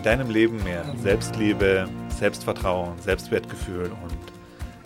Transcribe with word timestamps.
in 0.00 0.04
deinem 0.04 0.30
Leben 0.30 0.64
mehr 0.64 0.96
Selbstliebe, 0.96 1.86
Selbstvertrauen, 2.08 2.98
Selbstwertgefühl 3.00 3.92
und 4.02 4.18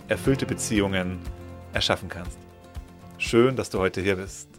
erfüllte 0.09 0.45
Beziehungen 0.45 1.21
erschaffen 1.71 2.09
kannst. 2.09 2.37
Schön, 3.17 3.55
dass 3.55 3.69
du 3.69 3.79
heute 3.79 4.01
hier 4.01 4.17
bist. 4.17 4.49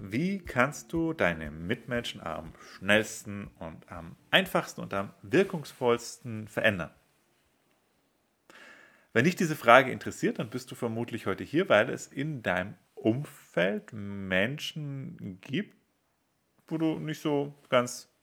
Wie 0.00 0.38
kannst 0.38 0.90
du 0.94 1.12
deine 1.12 1.50
Mitmenschen 1.50 2.22
am 2.22 2.54
schnellsten 2.78 3.50
und 3.58 3.92
am 3.92 4.16
einfachsten 4.30 4.80
und 4.80 4.94
am 4.94 5.10
wirkungsvollsten 5.20 6.48
verändern? 6.48 6.90
Wenn 9.12 9.26
dich 9.26 9.36
diese 9.36 9.54
Frage 9.54 9.92
interessiert, 9.92 10.38
dann 10.38 10.48
bist 10.48 10.70
du 10.70 10.76
vermutlich 10.76 11.26
heute 11.26 11.44
hier, 11.44 11.68
weil 11.68 11.90
es 11.90 12.06
in 12.06 12.42
deinem 12.42 12.72
Umfeld 12.94 13.92
Menschen 13.92 15.38
gibt, 15.42 15.76
wo 16.68 16.78
du 16.78 16.98
nicht 16.98 17.20
so 17.20 17.54
ganz 17.68 18.13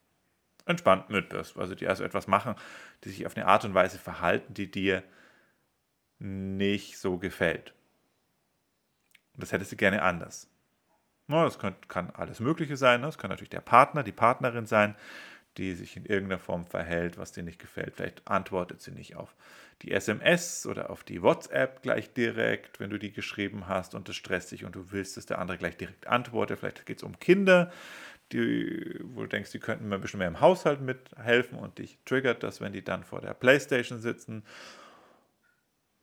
entspannt 0.66 1.10
mit 1.10 1.30
bist. 1.30 1.58
Also 1.58 1.76
die 1.76 1.88
also 1.88 2.04
etwas 2.04 2.28
machen, 2.28 2.56
die 3.04 3.10
sich 3.10 3.26
auf 3.26 3.36
eine 3.36 3.48
Art 3.48 3.66
und 3.66 3.74
Weise 3.74 4.00
verhalten, 4.00 4.54
die 4.54 4.70
dir 4.70 5.04
nicht 6.20 7.00
so 7.00 7.18
gefällt. 7.18 7.74
Und 9.34 9.44
das 9.44 9.52
hättest 9.52 9.72
du 9.72 9.76
gerne 9.76 10.02
anders. 10.02 10.48
No, 11.28 11.44
das 11.44 11.58
kann, 11.58 11.76
kann, 11.88 12.10
alles 12.12 12.40
Mögliche 12.40 12.78
sein. 12.78 13.02
Das 13.02 13.16
ne? 13.16 13.22
kann 13.22 13.30
natürlich 13.30 13.50
der 13.50 13.62
Partner, 13.62 14.04
die 14.04 14.12
Partnerin 14.12 14.66
sein, 14.66 14.96
die 15.58 15.74
sich 15.74 15.98
in 15.98 16.06
irgendeiner 16.06 16.40
Form 16.40 16.66
verhält, 16.66 17.18
was 17.18 17.32
dir 17.32 17.44
nicht 17.44 17.60
gefällt. 17.60 17.96
Vielleicht 17.96 18.28
antwortet 18.28 18.82
sie 18.82 18.92
nicht 18.92 19.16
auf 19.16 19.36
die 19.82 19.92
SMS 19.92 20.66
oder 20.66 20.90
auf 20.90 21.04
die 21.04 21.22
WhatsApp 21.22 21.82
gleich 21.82 22.14
direkt, 22.14 22.80
wenn 22.80 22.90
du 22.90 23.00
die 23.00 23.12
geschrieben 23.12 23.68
hast 23.68 23.96
und 23.96 24.08
das 24.08 24.16
stresst 24.16 24.52
dich 24.52 24.64
und 24.64 24.76
du 24.76 24.92
willst, 24.92 25.18
dass 25.18 25.26
der 25.26 25.40
andere 25.40 25.58
gleich 25.58 25.76
direkt 25.76 26.08
antwortet. 26.08 26.60
Vielleicht 26.60 26.86
geht 26.86 26.98
es 26.98 27.04
um 27.04 27.20
Kinder, 27.20 27.72
die, 28.34 29.00
wo 29.04 29.22
du 29.22 29.28
denkst, 29.28 29.52
die 29.52 29.60
könnten 29.60 29.88
mir 29.88 29.96
ein 29.96 30.02
bisschen 30.02 30.20
mehr 30.20 30.28
im 30.28 30.40
Haushalt 30.40 30.82
mithelfen 30.82 31.58
und 31.58 31.78
dich 31.78 32.00
triggert 32.06 32.44
das, 32.44 32.62
wenn 32.62 32.74
die 32.74 32.84
dann 32.84 33.04
vor 33.04 33.22
der 33.22 33.34
Playstation 33.34 34.00
sitzen. 34.00 34.44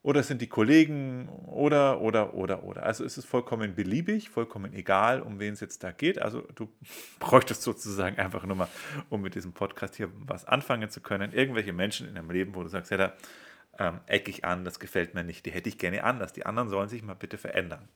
Oder 0.01 0.23
sind 0.23 0.41
die 0.41 0.47
Kollegen 0.47 1.27
oder, 1.27 1.99
oder, 1.99 2.33
oder, 2.33 2.63
oder. 2.63 2.83
Also 2.83 3.03
ist 3.03 3.17
es 3.17 3.25
vollkommen 3.25 3.75
beliebig, 3.75 4.29
vollkommen 4.29 4.73
egal, 4.73 5.21
um 5.21 5.39
wen 5.39 5.53
es 5.53 5.59
jetzt 5.59 5.83
da 5.83 5.91
geht. 5.91 6.19
Also 6.19 6.41
du 6.55 6.69
bräuchtest 7.19 7.63
sozusagen 7.63 8.17
einfach 8.17 8.45
nur 8.45 8.55
mal, 8.55 8.69
um 9.09 9.21
mit 9.21 9.35
diesem 9.35 9.51
Podcast 9.51 9.95
hier 9.95 10.09
was 10.13 10.45
anfangen 10.45 10.89
zu 10.89 11.01
können, 11.01 11.33
irgendwelche 11.33 11.73
Menschen 11.73 12.07
in 12.07 12.15
deinem 12.15 12.31
Leben, 12.31 12.55
wo 12.55 12.63
du 12.63 12.69
sagst, 12.69 12.91
ja, 12.91 12.97
da 12.97 13.13
ähm, 13.77 13.99
ecke 14.05 14.31
ich 14.31 14.45
an, 14.45 14.63
das 14.63 14.79
gefällt 14.79 15.15
mir 15.15 15.25
nicht, 15.25 15.45
die 15.45 15.51
hätte 15.51 15.67
ich 15.67 15.77
gerne 15.77 16.03
anders. 16.03 16.31
Die 16.31 16.45
anderen 16.45 16.69
sollen 16.69 16.87
sich 16.87 17.03
mal 17.03 17.15
bitte 17.15 17.37
verändern. 17.37 17.89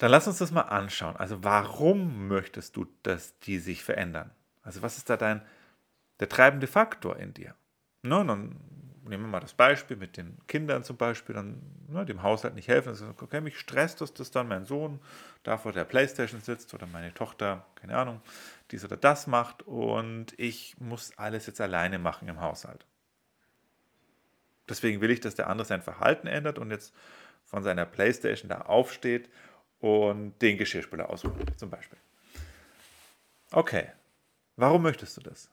Dann 0.00 0.12
lass 0.12 0.26
uns 0.26 0.38
das 0.38 0.50
mal 0.50 0.62
anschauen. 0.62 1.14
Also 1.16 1.44
warum 1.44 2.26
möchtest 2.26 2.74
du, 2.74 2.86
dass 3.02 3.38
die 3.40 3.58
sich 3.58 3.84
verändern? 3.84 4.30
Also 4.62 4.80
was 4.80 4.96
ist 4.96 5.10
da 5.10 5.18
dein, 5.18 5.42
der 6.20 6.28
treibende 6.30 6.66
Faktor 6.66 7.18
in 7.18 7.34
dir? 7.34 7.54
Na, 8.00 8.24
dann 8.24 8.56
nehmen 9.04 9.24
wir 9.24 9.30
mal 9.30 9.40
das 9.40 9.52
Beispiel 9.52 9.98
mit 9.98 10.16
den 10.16 10.38
Kindern 10.46 10.84
zum 10.84 10.96
Beispiel, 10.96 11.34
dann 11.34 11.60
ne, 11.86 12.06
dem 12.06 12.22
Haushalt 12.22 12.54
nicht 12.54 12.68
helfen. 12.68 12.88
Also, 12.88 13.08
okay, 13.20 13.42
mich 13.42 13.58
stresst 13.58 14.00
das, 14.00 14.14
dass 14.14 14.30
dann 14.30 14.48
mein 14.48 14.64
Sohn 14.64 15.00
da 15.42 15.58
vor 15.58 15.72
der 15.72 15.84
Playstation 15.84 16.40
sitzt 16.40 16.72
oder 16.72 16.86
meine 16.86 17.12
Tochter, 17.12 17.66
keine 17.74 17.94
Ahnung, 17.94 18.22
dies 18.70 18.82
oder 18.86 18.96
das 18.96 19.26
macht 19.26 19.62
und 19.64 20.32
ich 20.38 20.80
muss 20.80 21.12
alles 21.18 21.46
jetzt 21.46 21.60
alleine 21.60 21.98
machen 21.98 22.26
im 22.26 22.40
Haushalt. 22.40 22.86
Deswegen 24.66 25.02
will 25.02 25.10
ich, 25.10 25.20
dass 25.20 25.34
der 25.34 25.50
andere 25.50 25.66
sein 25.66 25.82
Verhalten 25.82 26.26
ändert 26.26 26.58
und 26.58 26.70
jetzt 26.70 26.94
von 27.44 27.62
seiner 27.62 27.84
Playstation 27.84 28.48
da 28.48 28.62
aufsteht 28.62 29.28
und 29.80 30.38
den 30.40 30.58
Geschirrspüler 30.58 31.10
aussuchen, 31.10 31.44
zum 31.56 31.70
Beispiel. 31.70 31.98
Okay, 33.50 33.88
warum 34.56 34.82
möchtest 34.82 35.16
du 35.16 35.22
das? 35.22 35.50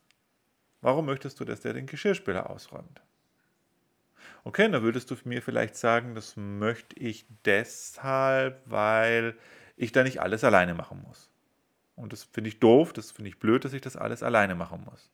Warum 0.82 1.06
möchtest 1.06 1.40
du, 1.40 1.46
dass 1.46 1.62
der 1.62 1.74
den 1.74 1.88
Geschirrspüler 1.88 2.50
ausräumt? 2.50 3.02
Okay, 4.44 4.70
dann 4.70 4.84
würdest 4.84 5.10
du 5.12 5.16
mir 5.26 5.42
vielleicht 5.42 5.76
sagen, 5.76 6.16
das 6.16 6.38
möchte 6.38 6.98
ich 7.00 7.26
deshalb, 7.44 8.62
weil 8.66 9.38
ich 9.76 9.92
da 9.92 10.04
nicht 10.04 10.22
alles 10.22 10.44
alleine 10.44 10.74
machen 10.74 11.04
muss. 11.06 11.30
Und 11.96 12.14
das 12.14 12.24
finde 12.24 12.50
ich 12.50 12.60
doof, 12.60 12.94
das 12.94 13.12
finde 13.12 13.30
ich 13.30 13.40
blöd, 13.40 13.66
dass 13.66 13.74
ich 13.74 13.82
das 13.82 13.96
alles 13.96 14.24
alleine 14.24 14.56
machen 14.56 14.84
muss. 14.86 15.12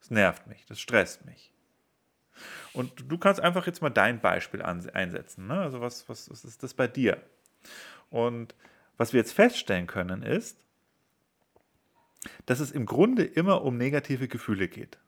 Das 0.00 0.10
nervt 0.10 0.46
mich, 0.46 0.64
das 0.66 0.80
stresst 0.80 1.24
mich. 1.26 1.52
Und 2.72 3.10
du 3.10 3.18
kannst 3.18 3.40
einfach 3.40 3.66
jetzt 3.66 3.82
mal 3.82 3.90
dein 3.90 4.20
Beispiel 4.20 4.62
einsetzen. 4.62 5.46
Ne? 5.46 5.60
Also 5.60 5.80
was, 5.80 6.08
was, 6.08 6.30
was 6.30 6.44
ist 6.44 6.62
das 6.62 6.74
bei 6.74 6.88
dir? 6.88 7.20
Und 8.12 8.54
was 8.98 9.14
wir 9.14 9.20
jetzt 9.20 9.32
feststellen 9.32 9.86
können, 9.86 10.22
ist, 10.22 10.58
dass 12.44 12.60
es 12.60 12.70
im 12.70 12.84
Grunde 12.84 13.24
immer 13.24 13.62
um 13.62 13.78
negative 13.78 14.28
Gefühle 14.28 14.68
geht. 14.68 14.98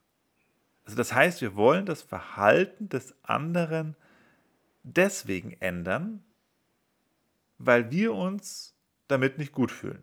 Also 0.87 0.97
das 0.97 1.13
heißt, 1.13 1.43
wir 1.43 1.55
wollen 1.55 1.85
das 1.85 2.01
Verhalten 2.03 2.89
des 2.89 3.15
anderen 3.23 3.95
deswegen 4.83 5.53
ändern, 5.61 6.25
weil 7.59 7.91
wir 7.91 8.15
uns 8.15 8.75
damit 9.07 9.37
nicht 9.37 9.53
gut 9.53 9.71
fühlen. 9.71 10.03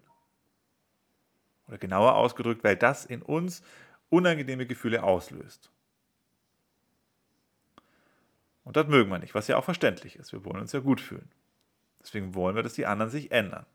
Oder 1.68 1.80
genauer 1.80 2.16
ausgedrückt, 2.16 2.64
weil 2.64 2.78
das 2.78 3.06
in 3.06 3.24
uns 3.24 3.64
unangenehme 4.10 4.68
Gefühle 4.68 5.02
auslöst. 5.02 5.72
Und 8.64 8.78
das 8.78 8.88
mögen 8.88 9.10
wir 9.10 9.18
nicht, 9.18 9.34
was 9.34 9.48
ja 9.48 9.58
auch 9.58 9.66
verständlich 9.66 10.18
ist. 10.18 10.34
Wir 10.34 10.46
wollen 10.46 10.62
uns 10.62 10.72
ja 10.72 10.82
gut 10.82 11.02
fühlen. 11.02 11.30
Deswegen 12.02 12.36
wollen 12.36 12.56
wir, 12.56 12.64
dass 12.64 12.74
die 12.74 12.86
anderen 12.86 13.12
sich 13.12 13.32
ändern. 13.32 13.66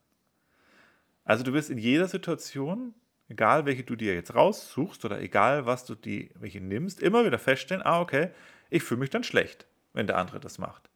Also 1.24 1.42
du 1.42 1.52
wirst 1.52 1.70
in 1.70 1.78
jeder 1.78 2.08
Situation, 2.08 2.94
egal 3.28 3.66
welche 3.66 3.84
du 3.84 3.96
dir 3.96 4.14
jetzt 4.14 4.34
raussuchst 4.34 5.04
oder 5.04 5.20
egal 5.20 5.66
was 5.66 5.84
du 5.84 5.94
die, 5.94 6.30
welche 6.34 6.60
nimmst, 6.60 7.02
immer 7.02 7.24
wieder 7.24 7.38
feststellen, 7.38 7.84
ah 7.84 8.00
okay, 8.00 8.30
ich 8.70 8.82
fühle 8.82 9.00
mich 9.00 9.10
dann 9.10 9.24
schlecht, 9.24 9.66
wenn 9.92 10.06
der 10.06 10.18
andere 10.18 10.40
das 10.40 10.58
macht. 10.58 10.88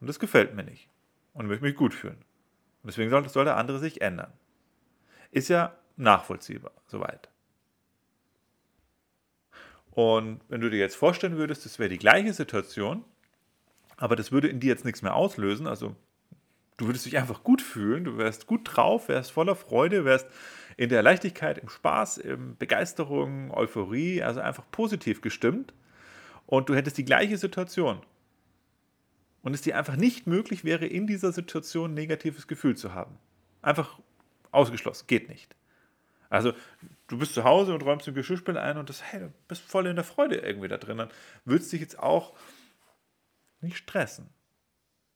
Und 0.00 0.08
das 0.08 0.18
gefällt 0.18 0.54
mir 0.54 0.64
nicht. 0.64 0.88
Und 1.32 1.46
ich 1.46 1.48
möchte 1.48 1.64
mich 1.64 1.76
gut 1.76 1.94
fühlen. 1.94 2.24
Und 2.82 2.88
deswegen 2.88 3.10
soll, 3.10 3.28
soll 3.28 3.44
der 3.44 3.56
andere 3.56 3.78
sich 3.78 4.02
ändern. 4.02 4.32
Ist 5.30 5.48
ja 5.48 5.76
nachvollziehbar, 5.96 6.72
soweit. 6.86 7.28
Und 9.92 10.40
wenn 10.48 10.60
du 10.60 10.70
dir 10.70 10.78
jetzt 10.78 10.96
vorstellen 10.96 11.36
würdest, 11.36 11.64
das 11.64 11.78
wäre 11.78 11.88
die 11.88 11.98
gleiche 11.98 12.32
Situation, 12.32 13.04
aber 13.96 14.16
das 14.16 14.32
würde 14.32 14.48
in 14.48 14.60
dir 14.60 14.68
jetzt 14.68 14.84
nichts 14.84 15.02
mehr 15.02 15.14
auslösen. 15.14 15.66
Also 15.66 15.94
du 16.76 16.86
würdest 16.86 17.06
dich 17.06 17.18
einfach 17.18 17.42
gut 17.44 17.62
fühlen, 17.62 18.04
du 18.04 18.18
wärst 18.18 18.46
gut 18.46 18.62
drauf, 18.64 19.08
wärst 19.08 19.32
voller 19.32 19.56
Freude, 19.56 20.04
wärst 20.04 20.26
in 20.76 20.88
der 20.88 21.02
Leichtigkeit, 21.02 21.58
im 21.58 21.68
Spaß, 21.68 22.18
in 22.18 22.56
Begeisterung, 22.56 23.52
Euphorie, 23.52 24.22
also 24.22 24.40
einfach 24.40 24.64
positiv 24.70 25.20
gestimmt. 25.20 25.72
Und 26.46 26.68
du 26.68 26.74
hättest 26.74 26.98
die 26.98 27.04
gleiche 27.04 27.38
Situation. 27.38 28.00
Und 29.42 29.54
es 29.54 29.62
dir 29.62 29.76
einfach 29.78 29.96
nicht 29.96 30.26
möglich 30.26 30.64
wäre, 30.64 30.86
in 30.86 31.06
dieser 31.06 31.32
Situation 31.32 31.90
ein 31.90 31.94
negatives 31.94 32.46
Gefühl 32.46 32.76
zu 32.76 32.94
haben. 32.94 33.18
Einfach 33.62 33.98
ausgeschlossen, 34.50 35.06
geht 35.06 35.28
nicht. 35.28 35.54
Also 36.30 36.52
du 37.06 37.18
bist 37.18 37.34
zu 37.34 37.44
Hause 37.44 37.74
und 37.74 37.82
räumst 37.82 38.06
den 38.06 38.14
Geschirrspiel 38.14 38.56
ein 38.56 38.78
und 38.78 38.88
das, 38.88 39.02
hey, 39.02 39.20
du 39.20 39.32
bist 39.46 39.62
voll 39.62 39.86
in 39.86 39.96
der 39.96 40.04
Freude 40.04 40.36
irgendwie 40.36 40.68
da 40.68 40.78
drin. 40.78 40.98
Dann 40.98 41.10
würdest 41.44 41.70
du 41.70 41.76
dich 41.76 41.82
jetzt 41.82 41.98
auch 41.98 42.32
nicht 43.64 43.76
stressen, 43.76 44.32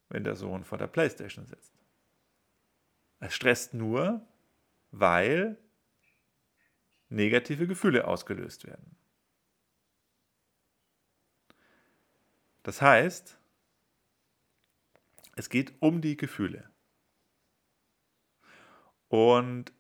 wenn 0.09 0.25
der 0.25 0.35
Sohn 0.35 0.65
vor 0.65 0.79
der 0.79 0.89
Playstation 0.89 1.47
sitzt. 1.47 1.73
Es 3.21 3.35
stresst 3.35 3.75
nur, 3.75 4.27
weil 4.91 5.57
negative 7.09 7.67
Gefühle 7.67 8.07
ausgelöst 8.07 8.67
werden. 8.67 8.97
Das 12.63 12.83
heißt, 12.83 13.39
es 15.37 15.49
geht 15.49 15.75
um 15.81 16.01
die 16.01 16.17
Gefühle. 16.17 16.69
Und 19.09 19.73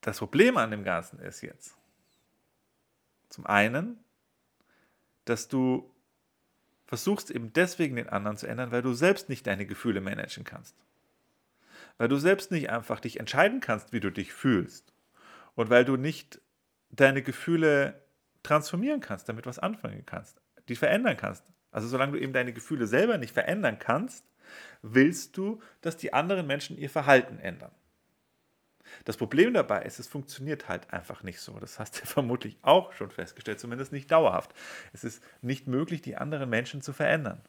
das 0.00 0.18
Problem 0.18 0.56
an 0.56 0.70
dem 0.70 0.84
Ganzen 0.84 1.18
ist 1.18 1.42
jetzt, 1.42 1.76
zum 3.28 3.44
einen, 3.44 4.02
dass 5.26 5.48
du 5.48 5.94
versuchst 6.88 7.30
eben 7.30 7.52
deswegen 7.52 7.96
den 7.96 8.08
anderen 8.08 8.38
zu 8.38 8.46
ändern, 8.46 8.72
weil 8.72 8.80
du 8.80 8.94
selbst 8.94 9.28
nicht 9.28 9.46
deine 9.46 9.66
Gefühle 9.66 10.00
managen 10.00 10.42
kannst. 10.42 10.74
Weil 11.98 12.08
du 12.08 12.16
selbst 12.16 12.50
nicht 12.50 12.70
einfach 12.70 12.98
dich 12.98 13.20
entscheiden 13.20 13.60
kannst, 13.60 13.92
wie 13.92 14.00
du 14.00 14.10
dich 14.10 14.32
fühlst. 14.32 14.94
Und 15.54 15.68
weil 15.68 15.84
du 15.84 15.96
nicht 15.96 16.40
deine 16.90 17.22
Gefühle 17.22 18.02
transformieren 18.42 19.00
kannst, 19.00 19.28
damit 19.28 19.44
was 19.44 19.58
anfangen 19.58 20.06
kannst, 20.06 20.40
die 20.68 20.76
verändern 20.76 21.18
kannst. 21.18 21.44
Also 21.70 21.88
solange 21.88 22.12
du 22.12 22.20
eben 22.20 22.32
deine 22.32 22.54
Gefühle 22.54 22.86
selber 22.86 23.18
nicht 23.18 23.34
verändern 23.34 23.78
kannst, 23.78 24.24
willst 24.80 25.36
du, 25.36 25.60
dass 25.82 25.98
die 25.98 26.14
anderen 26.14 26.46
Menschen 26.46 26.78
ihr 26.78 26.88
Verhalten 26.88 27.38
ändern. 27.38 27.72
Das 29.04 29.16
Problem 29.16 29.54
dabei 29.54 29.82
ist, 29.82 29.98
es 29.98 30.08
funktioniert 30.08 30.68
halt 30.68 30.92
einfach 30.92 31.22
nicht 31.22 31.40
so. 31.40 31.58
Das 31.58 31.78
hast 31.78 32.00
du 32.00 32.06
vermutlich 32.06 32.58
auch 32.62 32.92
schon 32.92 33.10
festgestellt, 33.10 33.60
zumindest 33.60 33.92
nicht 33.92 34.10
dauerhaft. 34.10 34.54
Es 34.92 35.04
ist 35.04 35.22
nicht 35.42 35.66
möglich, 35.66 36.02
die 36.02 36.16
anderen 36.16 36.50
Menschen 36.50 36.82
zu 36.82 36.92
verändern. 36.92 37.40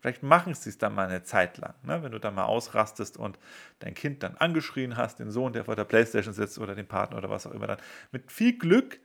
Vielleicht 0.00 0.22
machen 0.22 0.52
sie 0.52 0.68
es 0.68 0.76
dann 0.76 0.94
mal 0.94 1.08
eine 1.08 1.22
Zeit 1.22 1.56
lang, 1.56 1.74
ne? 1.82 2.02
wenn 2.02 2.12
du 2.12 2.20
dann 2.20 2.34
mal 2.34 2.44
ausrastest 2.44 3.16
und 3.16 3.38
dein 3.78 3.94
Kind 3.94 4.22
dann 4.22 4.36
angeschrien 4.36 4.98
hast, 4.98 5.18
den 5.18 5.30
Sohn, 5.30 5.54
der 5.54 5.64
vor 5.64 5.76
der 5.76 5.84
Playstation 5.84 6.34
sitzt 6.34 6.58
oder 6.58 6.74
den 6.74 6.86
Partner 6.86 7.16
oder 7.16 7.30
was 7.30 7.46
auch 7.46 7.52
immer 7.52 7.66
dann. 7.66 7.78
Mit 8.12 8.30
viel 8.30 8.58
Glück 8.58 9.00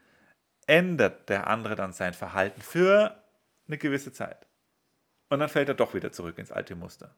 ändert 0.66 1.30
der 1.30 1.46
andere 1.46 1.74
dann 1.74 1.94
sein 1.94 2.12
Verhalten 2.12 2.60
für 2.60 3.16
eine 3.66 3.78
gewisse 3.78 4.12
Zeit. 4.12 4.46
Und 5.30 5.38
dann 5.38 5.48
fällt 5.48 5.68
er 5.68 5.74
doch 5.74 5.94
wieder 5.94 6.12
zurück 6.12 6.36
ins 6.36 6.52
alte 6.52 6.74
Muster. 6.74 7.14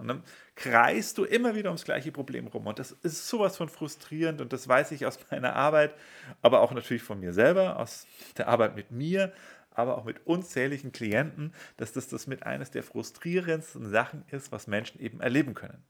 Und 0.00 0.08
dann 0.08 0.24
kreist 0.56 1.18
du 1.18 1.24
immer 1.24 1.54
wieder 1.54 1.70
ums 1.70 1.84
gleiche 1.84 2.10
Problem 2.10 2.46
rum. 2.46 2.66
Und 2.66 2.78
das 2.78 2.92
ist 2.92 3.28
sowas 3.28 3.56
von 3.56 3.68
frustrierend 3.68 4.40
und 4.40 4.52
das 4.52 4.66
weiß 4.66 4.92
ich 4.92 5.06
aus 5.06 5.18
meiner 5.30 5.54
Arbeit, 5.54 5.94
aber 6.42 6.60
auch 6.60 6.72
natürlich 6.72 7.02
von 7.02 7.20
mir 7.20 7.32
selber, 7.32 7.78
aus 7.78 8.06
der 8.36 8.48
Arbeit 8.48 8.74
mit 8.74 8.90
mir, 8.90 9.32
aber 9.70 9.96
auch 9.96 10.04
mit 10.04 10.26
unzähligen 10.26 10.92
Klienten, 10.92 11.54
dass 11.76 11.92
das, 11.92 12.08
das 12.08 12.26
mit 12.26 12.42
eines 12.42 12.70
der 12.70 12.82
frustrierendsten 12.82 13.88
Sachen 13.88 14.24
ist, 14.30 14.50
was 14.50 14.66
Menschen 14.66 15.00
eben 15.00 15.20
erleben 15.20 15.54
können. 15.54 15.84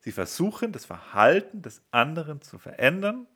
Sie 0.00 0.12
versuchen, 0.12 0.72
das 0.72 0.84
Verhalten 0.84 1.62
des 1.62 1.82
anderen 1.90 2.40
zu 2.40 2.58
verändern, 2.58 3.26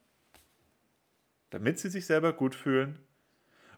damit 1.50 1.78
sie 1.78 1.90
sich 1.90 2.06
selber 2.06 2.32
gut 2.32 2.55
fühlen. 2.55 2.98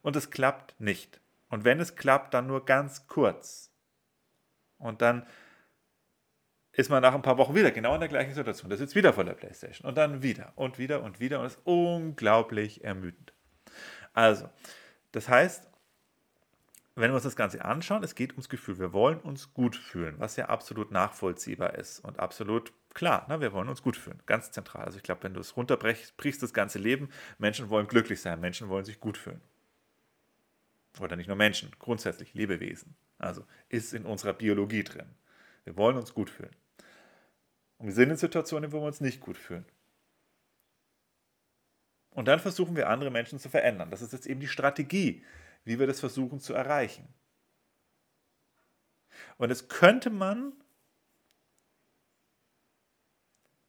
Und 0.02 0.16
es 0.16 0.30
klappt 0.30 0.78
nicht. 0.80 1.20
Und 1.48 1.64
wenn 1.64 1.80
es 1.80 1.96
klappt, 1.96 2.34
dann 2.34 2.46
nur 2.46 2.64
ganz 2.64 3.06
kurz. 3.06 3.70
Und 4.78 5.02
dann 5.02 5.26
ist 6.76 6.90
man 6.90 7.02
nach 7.02 7.14
ein 7.14 7.22
paar 7.22 7.38
Wochen 7.38 7.54
wieder 7.54 7.70
genau 7.70 7.94
in 7.94 8.00
der 8.00 8.08
gleichen 8.08 8.34
Situation. 8.34 8.68
Da 8.68 8.76
sitzt 8.76 8.94
wieder 8.94 9.12
vor 9.12 9.24
der 9.24 9.34
Playstation 9.34 9.88
und 9.88 9.96
dann 9.96 10.22
wieder 10.22 10.52
und 10.56 10.78
wieder 10.78 11.02
und 11.02 11.20
wieder 11.20 11.40
und 11.40 11.46
ist 11.46 11.60
unglaublich 11.64 12.84
ermüdend. 12.84 13.32
Also, 14.12 14.48
das 15.12 15.28
heißt, 15.28 15.68
wenn 16.96 17.10
wir 17.10 17.14
uns 17.14 17.24
das 17.24 17.36
Ganze 17.36 17.64
anschauen, 17.64 18.04
es 18.04 18.14
geht 18.14 18.32
ums 18.32 18.48
Gefühl. 18.48 18.78
Wir 18.78 18.92
wollen 18.92 19.18
uns 19.20 19.52
gut 19.52 19.76
fühlen, 19.76 20.14
was 20.18 20.36
ja 20.36 20.46
absolut 20.46 20.92
nachvollziehbar 20.92 21.74
ist 21.74 22.00
und 22.00 22.20
absolut 22.20 22.72
klar. 22.92 23.26
Ne? 23.28 23.40
Wir 23.40 23.52
wollen 23.52 23.68
uns 23.68 23.82
gut 23.82 23.96
fühlen, 23.96 24.22
ganz 24.26 24.52
zentral. 24.52 24.84
Also 24.84 24.96
ich 24.96 25.02
glaube, 25.02 25.24
wenn 25.24 25.34
du 25.34 25.40
es 25.40 25.56
runterbrichst, 25.56 26.16
brichst 26.16 26.42
das 26.42 26.54
ganze 26.54 26.78
Leben. 26.78 27.08
Menschen 27.38 27.68
wollen 27.68 27.88
glücklich 27.88 28.20
sein, 28.20 28.40
Menschen 28.40 28.68
wollen 28.68 28.84
sich 28.84 29.00
gut 29.00 29.16
fühlen. 29.16 29.40
Oder 31.00 31.16
nicht 31.16 31.26
nur 31.26 31.36
Menschen, 31.36 31.72
grundsätzlich 31.80 32.34
Lebewesen. 32.34 32.94
Also 33.18 33.44
ist 33.68 33.92
in 33.92 34.06
unserer 34.06 34.32
Biologie 34.32 34.84
drin. 34.84 35.06
Wir 35.64 35.76
wollen 35.76 35.96
uns 35.96 36.14
gut 36.14 36.30
fühlen. 36.30 36.54
Wir 37.84 37.92
sind 37.92 38.08
in 38.08 38.16
Situationen, 38.16 38.72
wo 38.72 38.80
wir 38.80 38.86
uns 38.86 39.02
nicht 39.02 39.20
gut 39.20 39.36
fühlen. 39.36 39.66
Und 42.10 42.28
dann 42.28 42.40
versuchen 42.40 42.76
wir 42.76 42.88
andere 42.88 43.10
Menschen 43.10 43.38
zu 43.38 43.50
verändern. 43.50 43.90
Das 43.90 44.00
ist 44.00 44.14
jetzt 44.14 44.26
eben 44.26 44.40
die 44.40 44.48
Strategie, 44.48 45.22
wie 45.64 45.78
wir 45.78 45.86
das 45.86 46.00
versuchen 46.00 46.40
zu 46.40 46.54
erreichen. 46.54 47.06
Und 49.36 49.50
das 49.50 49.68
könnte 49.68 50.08
man 50.08 50.54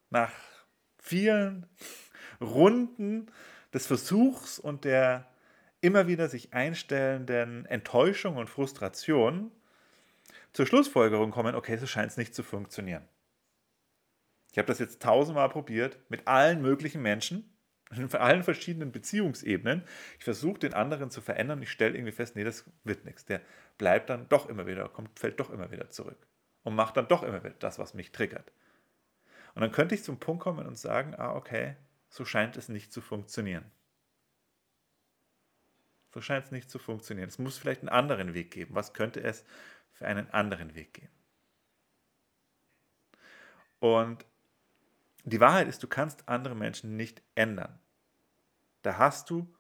nach 0.10 0.32
vielen 0.98 1.68
Runden 2.40 3.30
des 3.74 3.86
Versuchs 3.86 4.60
und 4.60 4.86
der 4.86 5.30
immer 5.82 6.08
wieder 6.08 6.30
sich 6.30 6.54
einstellenden 6.54 7.66
Enttäuschung 7.66 8.38
und 8.38 8.50
Frustration 8.50 9.52
zur 10.54 10.66
Schlussfolgerung 10.66 11.32
kommen, 11.32 11.54
okay, 11.54 11.76
so 11.76 11.86
scheint 11.86 12.12
es 12.12 12.18
nicht 12.18 12.34
zu 12.34 12.44
funktionieren. 12.44 13.06
Ich 14.56 14.58
habe 14.58 14.68
das 14.68 14.80
jetzt 14.80 15.02
tausendmal 15.02 15.50
probiert 15.50 16.00
mit 16.08 16.30
allen 16.30 16.62
möglichen 16.62 17.02
Menschen, 17.02 17.54
in 17.92 18.10
allen 18.14 18.42
verschiedenen 18.42 18.94
Beziehungsebenen. 18.94 19.84
Ich 20.18 20.24
versuche 20.24 20.60
den 20.60 20.74
anderen 20.74 21.12
zu 21.12 21.20
verändern. 21.20 21.62
Ich 21.62 21.70
stelle 21.70 21.94
irgendwie 21.94 22.14
fest, 22.14 22.38
nee, 22.38 22.46
das 22.46 22.64
wird 22.86 23.04
nichts. 23.04 23.26
Der 23.26 23.42
bleibt 23.78 24.10
dann 24.10 24.30
doch 24.30 24.48
immer 24.48 24.66
wieder, 24.66 24.88
kommt, 24.88 25.20
fällt 25.20 25.42
doch 25.42 25.50
immer 25.50 25.72
wieder 25.72 25.90
zurück 25.90 26.26
und 26.64 26.74
macht 26.74 26.96
dann 26.96 27.10
doch 27.10 27.24
immer 27.24 27.44
wieder 27.44 27.56
das, 27.60 27.80
was 27.80 27.96
mich 27.96 28.14
triggert. 28.14 28.54
Und 29.56 29.62
dann 29.62 29.74
könnte 29.74 29.94
ich 29.94 30.06
zum 30.06 30.22
Punkt 30.22 30.44
kommen 30.44 30.66
und 30.66 30.78
sagen, 30.78 31.16
ah, 31.16 31.36
okay, 31.36 31.76
so 32.08 32.24
scheint 32.24 32.56
es 32.56 32.70
nicht 32.70 32.94
zu 32.94 33.02
funktionieren. 33.02 33.70
So 36.14 36.22
scheint 36.22 36.46
es 36.46 36.52
nicht 36.52 36.70
zu 36.70 36.80
funktionieren. 36.80 37.28
Es 37.28 37.40
muss 37.40 37.58
vielleicht 37.58 37.82
einen 37.82 37.90
anderen 37.90 38.34
Weg 38.34 38.52
geben. 38.52 38.74
Was 38.74 38.94
könnte 38.94 39.22
es 39.22 39.44
für 39.92 40.06
einen 40.06 40.30
anderen 40.30 40.76
Weg 40.76 40.94
geben? 40.94 41.12
Und 43.80 44.26
die 45.26 45.40
Wahrheit 45.40 45.68
ist, 45.68 45.82
du 45.82 45.88
kannst 45.88 46.30
andere 46.30 46.56
Menschen 46.56 46.96
nicht 46.96 47.24
ändern. 47.34 47.80
Da 48.84 48.98
hast 49.00 49.32
du 49.32 49.52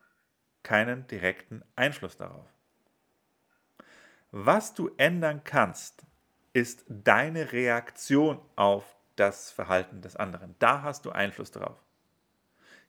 keinen 0.61 1.07
direkten 1.07 1.63
Einfluss 1.75 2.17
darauf. 2.17 2.47
Was 4.31 4.75
du 4.75 4.91
ändern 4.97 5.43
kannst, 5.43 6.05
ist 6.53 6.85
deine 6.87 7.51
Reaktion 7.51 8.39
auf 8.55 8.95
das 9.15 9.51
Verhalten 9.51 10.01
des 10.01 10.15
anderen. 10.15 10.55
Da 10.59 10.83
hast 10.83 11.05
du 11.05 11.11
Einfluss 11.11 11.49
darauf. 11.51 11.83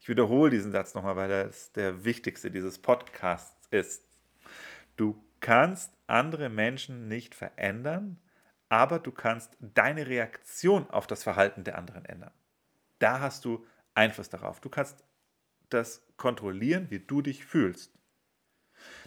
Ich 0.01 0.09
wiederhole 0.09 0.51
diesen 0.51 0.73
Satz 0.73 0.95
nochmal, 0.95 1.17
weil 1.17 1.29
das 1.29 1.73
der 1.73 2.05
wichtigste 2.05 2.51
dieses 2.51 2.79
Podcasts 2.79 3.67
ist. 3.71 4.05
Du 4.97 5.25
kannst 5.41 5.97
andere 6.07 6.51
Menschen 6.51 7.09
nicht 7.09 7.35
verändern, 7.35 8.21
aber 8.69 8.99
du 8.99 9.13
kannst 9.13 9.57
deine 9.61 10.07
Reaktion 10.07 10.91
auf 10.91 11.07
das 11.07 11.23
Verhalten 11.23 11.65
der 11.65 11.79
anderen 11.79 12.05
ändern 12.05 12.33
da 12.99 13.21
hast 13.21 13.45
du 13.45 13.65
Einfluss 13.95 14.29
darauf. 14.29 14.61
Du 14.61 14.69
kannst 14.69 15.05
das 15.71 16.03
kontrollieren, 16.17 16.91
wie 16.91 17.01
du 17.01 17.23
dich 17.23 17.45
fühlst. 17.45 17.93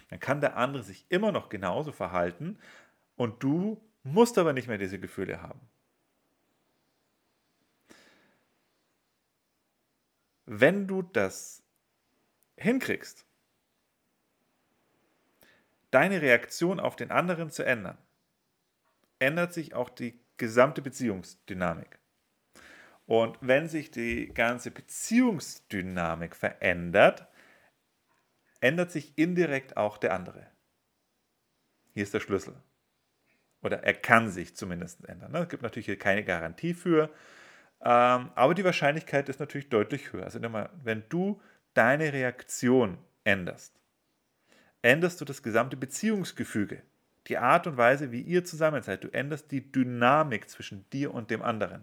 Dann 0.08 0.20
kann 0.20 0.40
der 0.40 0.56
andere 0.56 0.82
sich 0.82 1.06
immer 1.08 1.32
noch 1.32 1.48
genauso 1.48 1.92
verhalten 1.92 2.58
und 3.16 3.42
du 3.42 3.80
musst 4.02 4.38
aber 4.38 4.52
nicht 4.52 4.68
mehr 4.68 4.78
diese 4.78 4.98
Gefühle 4.98 5.42
haben. 5.42 5.60
Wenn 10.46 10.88
du 10.88 11.02
das 11.02 11.62
hinkriegst, 12.56 13.24
deine 15.92 16.20
Reaktion 16.20 16.80
auf 16.80 16.96
den 16.96 17.12
anderen 17.12 17.50
zu 17.50 17.64
ändern, 17.64 17.98
ändert 19.20 19.52
sich 19.52 19.74
auch 19.74 19.90
die 19.90 20.18
gesamte 20.38 20.82
Beziehungsdynamik. 20.82 21.99
Und 23.10 23.38
wenn 23.40 23.66
sich 23.66 23.90
die 23.90 24.28
ganze 24.32 24.70
Beziehungsdynamik 24.70 26.36
verändert, 26.36 27.26
ändert 28.60 28.92
sich 28.92 29.18
indirekt 29.18 29.76
auch 29.76 29.98
der 29.98 30.14
andere. 30.14 30.46
Hier 31.92 32.04
ist 32.04 32.14
der 32.14 32.20
Schlüssel. 32.20 32.54
Oder 33.62 33.82
er 33.82 33.94
kann 33.94 34.30
sich 34.30 34.54
zumindest 34.54 35.04
ändern. 35.08 35.34
Es 35.34 35.48
gibt 35.48 35.64
natürlich 35.64 35.98
keine 35.98 36.22
Garantie 36.22 36.72
für, 36.72 37.10
ähm, 37.80 38.30
aber 38.36 38.54
die 38.54 38.62
Wahrscheinlichkeit 38.62 39.28
ist 39.28 39.40
natürlich 39.40 39.70
deutlich 39.70 40.12
höher. 40.12 40.26
Also 40.26 40.38
wenn 40.84 41.02
du 41.08 41.42
deine 41.74 42.12
Reaktion 42.12 42.96
änderst, 43.24 43.74
änderst 44.82 45.20
du 45.20 45.24
das 45.24 45.42
gesamte 45.42 45.76
Beziehungsgefüge, 45.76 46.84
die 47.26 47.38
Art 47.38 47.66
und 47.66 47.76
Weise, 47.76 48.12
wie 48.12 48.22
ihr 48.22 48.44
zusammen 48.44 48.84
seid. 48.84 49.02
Du 49.02 49.08
änderst 49.08 49.50
die 49.50 49.72
Dynamik 49.72 50.48
zwischen 50.48 50.88
dir 50.90 51.12
und 51.12 51.32
dem 51.32 51.42
anderen. 51.42 51.82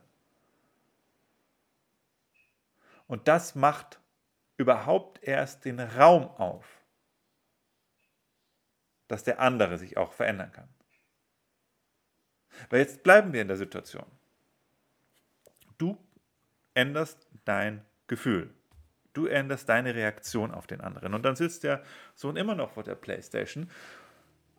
Und 3.07 3.27
das 3.27 3.55
macht 3.55 3.99
überhaupt 4.57 5.23
erst 5.23 5.65
den 5.65 5.79
Raum 5.79 6.27
auf, 6.27 6.65
dass 9.07 9.23
der 9.23 9.39
andere 9.39 9.77
sich 9.77 9.97
auch 9.97 10.13
verändern 10.13 10.51
kann. 10.51 10.69
Weil 12.69 12.79
jetzt 12.79 13.03
bleiben 13.03 13.33
wir 13.33 13.41
in 13.41 13.47
der 13.47 13.57
Situation. 13.57 14.05
Du 15.77 15.97
änderst 16.73 17.27
dein 17.45 17.85
Gefühl. 18.07 18.53
Du 19.13 19.25
änderst 19.25 19.69
deine 19.69 19.95
Reaktion 19.95 20.53
auf 20.53 20.67
den 20.67 20.81
anderen. 20.81 21.13
Und 21.13 21.23
dann 21.23 21.35
sitzt 21.35 21.63
der 21.63 21.83
Sohn 22.13 22.35
immer 22.35 22.55
noch 22.55 22.71
vor 22.71 22.83
der 22.83 22.95
Playstation. 22.95 23.69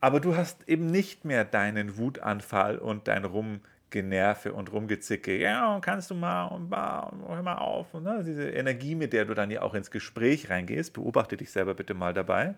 Aber 0.00 0.20
du 0.20 0.36
hast 0.36 0.68
eben 0.68 0.86
nicht 0.86 1.24
mehr 1.24 1.44
deinen 1.44 1.96
Wutanfall 1.96 2.78
und 2.78 3.08
dein 3.08 3.24
Rum 3.24 3.60
Generve 3.90 4.52
und 4.52 4.72
Rumgezicke. 4.72 5.38
Ja, 5.38 5.78
kannst 5.80 6.10
du 6.10 6.14
mal 6.14 6.46
und 6.46 6.70
hör 6.70 7.42
mal 7.42 7.56
auf. 7.56 7.94
Und, 7.94 8.04
ne, 8.04 8.22
diese 8.24 8.48
Energie, 8.50 8.94
mit 8.94 9.12
der 9.12 9.24
du 9.24 9.34
dann 9.34 9.50
ja 9.50 9.62
auch 9.62 9.74
ins 9.74 9.90
Gespräch 9.90 10.50
reingehst, 10.50 10.92
beobachte 10.92 11.36
dich 11.36 11.50
selber 11.50 11.74
bitte 11.74 11.94
mal 11.94 12.12
dabei. 12.14 12.54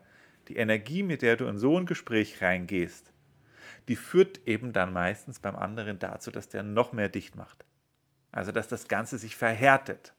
Die 0.49 0.57
Energie, 0.57 1.03
mit 1.03 1.23
der 1.23 1.37
du 1.37 1.47
in 1.47 1.59
so 1.59 1.79
ein 1.79 1.87
Gespräch 1.87 2.43
reingehst, 2.43 3.13
die 3.89 3.97
führt 3.97 4.47
eben 4.47 4.73
dann 4.73 4.93
meistens 4.93 5.41
beim 5.41 5.57
anderen 5.57 5.99
dazu, 5.99 6.31
dass 6.31 6.49
der 6.49 6.63
noch 6.63 6.93
mehr 6.93 7.09
dicht 7.09 7.37
macht. 7.37 7.65
Also, 8.33 8.53
dass 8.53 8.69
das 8.69 8.89
Ganze 8.89 9.19
sich 9.19 9.37
verhärtet. 9.37 10.15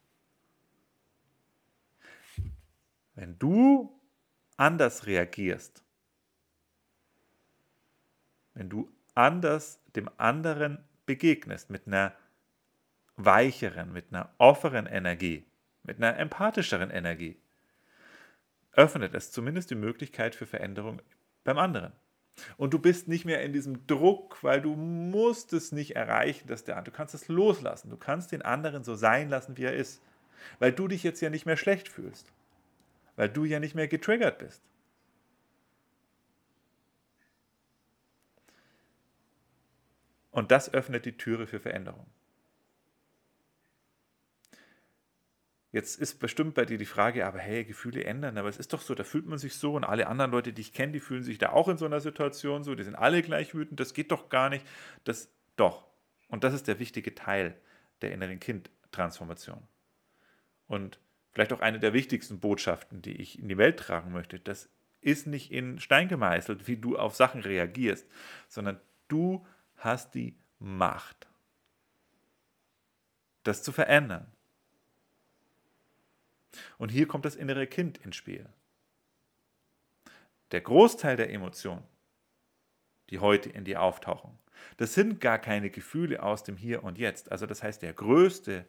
Wenn 3.15 3.37
du 3.39 3.99
anders 4.57 5.05
reagierst, 5.05 5.83
wenn 8.53 8.69
du 8.69 8.91
anders 9.15 9.81
dem 9.95 10.09
anderen 10.17 10.83
begegnest, 11.11 11.69
mit 11.69 11.87
einer 11.87 12.13
weicheren, 13.17 13.91
mit 13.91 14.05
einer 14.11 14.33
offenen 14.37 14.85
Energie, 14.85 15.45
mit 15.83 15.97
einer 15.97 16.17
empathischeren 16.17 16.89
Energie, 16.89 17.37
öffnet 18.71 19.13
es 19.13 19.33
zumindest 19.33 19.69
die 19.71 19.75
Möglichkeit 19.75 20.35
für 20.35 20.45
Veränderung 20.45 21.01
beim 21.43 21.57
anderen. 21.57 21.91
Und 22.55 22.73
du 22.73 22.79
bist 22.79 23.09
nicht 23.09 23.25
mehr 23.25 23.43
in 23.43 23.51
diesem 23.51 23.85
Druck, 23.87 24.41
weil 24.41 24.61
du 24.61 24.73
musst 24.77 25.51
es 25.51 25.73
nicht 25.73 25.97
erreichen, 25.97 26.47
dass 26.47 26.63
der 26.63 26.77
andere, 26.77 26.91
du 26.91 26.97
kannst 26.97 27.13
es 27.13 27.27
loslassen, 27.27 27.89
du 27.89 27.97
kannst 27.97 28.31
den 28.31 28.41
anderen 28.41 28.85
so 28.85 28.95
sein 28.95 29.27
lassen, 29.27 29.57
wie 29.57 29.65
er 29.65 29.75
ist, 29.75 30.01
weil 30.59 30.71
du 30.71 30.87
dich 30.87 31.03
jetzt 31.03 31.19
ja 31.19 31.29
nicht 31.29 31.45
mehr 31.45 31.57
schlecht 31.57 31.89
fühlst, 31.89 32.31
weil 33.17 33.27
du 33.27 33.43
ja 33.43 33.59
nicht 33.59 33.75
mehr 33.75 33.89
getriggert 33.89 34.37
bist. 34.39 34.61
Und 40.31 40.51
das 40.51 40.73
öffnet 40.73 41.05
die 41.05 41.17
Türe 41.17 41.45
für 41.45 41.59
Veränderung. 41.59 42.07
Jetzt 45.73 46.01
ist 46.01 46.19
bestimmt 46.19 46.53
bei 46.53 46.65
dir 46.65 46.77
die 46.77 46.85
Frage, 46.85 47.25
aber 47.25 47.39
hey, 47.39 47.63
Gefühle 47.63 48.03
ändern, 48.03 48.37
aber 48.37 48.49
es 48.49 48.57
ist 48.57 48.73
doch 48.73 48.81
so, 48.81 48.93
da 48.93 49.05
fühlt 49.05 49.25
man 49.25 49.37
sich 49.37 49.55
so 49.55 49.75
und 49.75 49.85
alle 49.85 50.07
anderen 50.07 50.31
Leute, 50.31 50.51
die 50.51 50.61
ich 50.61 50.73
kenne, 50.73 50.91
die 50.91 50.99
fühlen 50.99 51.23
sich 51.23 51.37
da 51.37 51.51
auch 51.51 51.69
in 51.69 51.77
so 51.77 51.85
einer 51.85 52.01
Situation 52.01 52.65
so, 52.65 52.75
die 52.75 52.83
sind 52.83 52.95
alle 52.95 53.21
gleich 53.21 53.55
wütend, 53.55 53.79
das 53.79 53.93
geht 53.93 54.11
doch 54.11 54.27
gar 54.27 54.49
nicht. 54.49 54.65
Das 55.05 55.29
doch. 55.55 55.87
Und 56.27 56.43
das 56.43 56.53
ist 56.53 56.67
der 56.67 56.79
wichtige 56.79 57.15
Teil 57.15 57.55
der 58.01 58.11
inneren 58.11 58.39
Kind-Transformation. 58.39 59.61
Und 60.67 60.99
vielleicht 61.31 61.53
auch 61.53 61.61
eine 61.61 61.79
der 61.79 61.93
wichtigsten 61.93 62.39
Botschaften, 62.39 63.01
die 63.01 63.21
ich 63.21 63.39
in 63.39 63.47
die 63.47 63.57
Welt 63.57 63.77
tragen 63.77 64.11
möchte. 64.11 64.39
Das 64.39 64.69
ist 64.99 65.25
nicht 65.25 65.51
in 65.51 65.79
Stein 65.79 66.09
gemeißelt, 66.09 66.67
wie 66.67 66.77
du 66.77 66.97
auf 66.97 67.15
Sachen 67.15 67.41
reagierst, 67.41 68.07
sondern 68.47 68.79
du 69.07 69.45
hast 69.83 70.13
die 70.15 70.35
Macht, 70.59 71.27
das 73.43 73.63
zu 73.63 73.71
verändern. 73.71 74.31
Und 76.77 76.89
hier 76.89 77.07
kommt 77.07 77.25
das 77.25 77.35
innere 77.35 77.67
Kind 77.67 77.97
ins 77.97 78.15
Spiel. 78.15 78.47
Der 80.51 80.61
Großteil 80.61 81.15
der 81.15 81.31
Emotionen, 81.31 81.83
die 83.09 83.19
heute 83.19 83.49
in 83.49 83.65
dir 83.65 83.81
auftauchen, 83.81 84.37
das 84.77 84.93
sind 84.93 85.19
gar 85.19 85.39
keine 85.39 85.69
Gefühle 85.69 86.21
aus 86.21 86.43
dem 86.43 86.57
Hier 86.57 86.83
und 86.83 86.97
Jetzt. 86.97 87.31
Also 87.31 87.45
das 87.45 87.63
heißt, 87.63 87.81
der 87.81 87.93
größte 87.93 88.65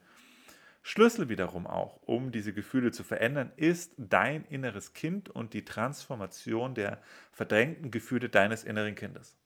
Schlüssel 0.83 1.29
wiederum 1.29 1.67
auch, 1.67 2.01
um 2.03 2.33
diese 2.33 2.53
Gefühle 2.53 2.91
zu 2.91 3.05
verändern, 3.05 3.53
ist 3.57 3.95
dein 3.99 4.45
inneres 4.47 4.95
Kind 4.95 5.29
und 5.29 5.53
die 5.53 5.65
Transformation 5.65 6.75
der 6.75 7.01
verdrängten 7.31 7.91
Gefühle 7.91 8.29
deines 8.29 8.65
inneren 8.65 8.95
Kindes. 8.95 9.37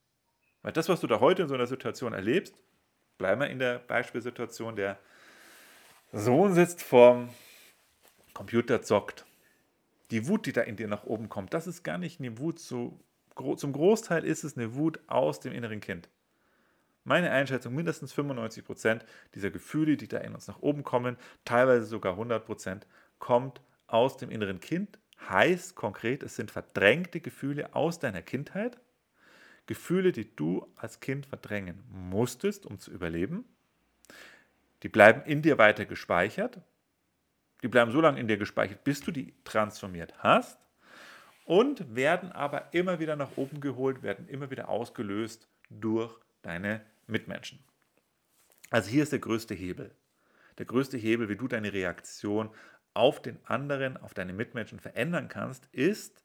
Weil 0.66 0.72
das, 0.72 0.88
was 0.88 0.98
du 0.98 1.06
da 1.06 1.20
heute 1.20 1.42
in 1.42 1.48
so 1.48 1.54
einer 1.54 1.68
Situation 1.68 2.12
erlebst, 2.12 2.52
bleiben 3.18 3.40
wir 3.40 3.48
in 3.48 3.60
der 3.60 3.78
Beispielsituation, 3.78 4.74
der 4.74 4.98
Sohn 6.12 6.54
sitzt 6.54 6.82
vorm 6.82 7.28
Computer 8.34 8.82
zockt. 8.82 9.26
Die 10.10 10.26
Wut, 10.26 10.44
die 10.44 10.52
da 10.52 10.62
in 10.62 10.74
dir 10.74 10.88
nach 10.88 11.04
oben 11.04 11.28
kommt, 11.28 11.54
das 11.54 11.68
ist 11.68 11.84
gar 11.84 11.98
nicht 11.98 12.18
eine 12.18 12.38
Wut, 12.38 12.58
so, 12.58 12.98
zum 13.58 13.72
Großteil 13.72 14.24
ist 14.24 14.42
es 14.42 14.56
eine 14.56 14.74
Wut 14.74 14.98
aus 15.06 15.38
dem 15.38 15.52
inneren 15.52 15.80
Kind. 15.80 16.08
Meine 17.04 17.30
Einschätzung, 17.30 17.72
mindestens 17.72 18.12
95 18.12 18.64
Prozent 18.64 19.04
dieser 19.36 19.52
Gefühle, 19.52 19.96
die 19.96 20.08
da 20.08 20.18
in 20.18 20.34
uns 20.34 20.48
nach 20.48 20.62
oben 20.62 20.82
kommen, 20.82 21.16
teilweise 21.44 21.86
sogar 21.86 22.18
100%, 22.18 22.40
Prozent, 22.40 22.88
kommt 23.20 23.60
aus 23.86 24.16
dem 24.16 24.32
inneren 24.32 24.58
Kind. 24.58 24.98
Heißt 25.28 25.76
konkret, 25.76 26.24
es 26.24 26.34
sind 26.34 26.50
verdrängte 26.50 27.20
Gefühle 27.20 27.72
aus 27.76 28.00
deiner 28.00 28.22
Kindheit. 28.22 28.80
Gefühle, 29.66 30.12
die 30.12 30.34
du 30.34 30.66
als 30.76 31.00
Kind 31.00 31.26
verdrängen 31.26 31.82
musstest, 31.90 32.66
um 32.66 32.78
zu 32.78 32.90
überleben. 32.90 33.44
Die 34.82 34.88
bleiben 34.88 35.22
in 35.22 35.42
dir 35.42 35.58
weiter 35.58 35.84
gespeichert 35.84 36.60
die 37.62 37.68
bleiben 37.68 37.90
so 37.90 38.00
lange 38.00 38.20
in 38.20 38.28
dir 38.28 38.36
gespeichert, 38.36 38.84
bis 38.84 39.00
du 39.00 39.10
die 39.10 39.34
transformiert 39.44 40.14
hast 40.18 40.58
und 41.44 41.96
werden 41.96 42.32
aber 42.32 42.72
immer 42.72 43.00
wieder 43.00 43.16
nach 43.16 43.36
oben 43.36 43.60
geholt, 43.60 44.02
werden 44.02 44.28
immer 44.28 44.50
wieder 44.50 44.68
ausgelöst 44.68 45.48
durch 45.70 46.16
deine 46.42 46.82
Mitmenschen. 47.06 47.58
Also 48.70 48.90
hier 48.90 49.02
ist 49.02 49.12
der 49.12 49.20
größte 49.20 49.54
Hebel. 49.54 49.94
Der 50.58 50.66
größte 50.66 50.96
Hebel, 50.96 51.28
wie 51.28 51.36
du 51.36 51.48
deine 51.48 51.72
Reaktion 51.72 52.50
auf 52.94 53.20
den 53.20 53.38
anderen, 53.44 53.96
auf 53.96 54.14
deine 54.14 54.32
Mitmenschen 54.32 54.80
verändern 54.80 55.28
kannst, 55.28 55.66
ist, 55.72 56.24